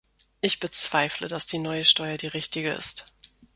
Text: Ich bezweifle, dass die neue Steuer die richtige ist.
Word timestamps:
Ich 0.41 0.59
bezweifle, 0.59 1.27
dass 1.27 1.45
die 1.45 1.59
neue 1.59 1.85
Steuer 1.85 2.17
die 2.17 2.25
richtige 2.25 2.71
ist. 2.71 3.13